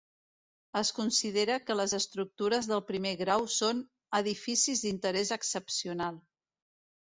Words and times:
Es 0.79 0.89
considera 0.99 1.57
que 1.65 1.75
les 1.79 1.93
estructures 1.97 2.71
del 2.71 2.81
primer 2.89 3.13
grau 3.21 3.47
són 3.57 3.85
"edificis 4.23 4.85
d'interès 4.87 5.37
excepcional". 5.39 6.21